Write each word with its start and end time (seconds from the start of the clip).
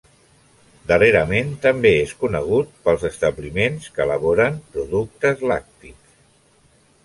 Darrerament 0.91 1.51
també 1.65 1.91
és 2.07 2.15
conegut 2.23 2.73
pels 2.87 3.07
establiments 3.11 3.87
que 3.99 4.03
elaboren 4.09 4.61
productes 4.75 5.49
làctics. 5.55 6.21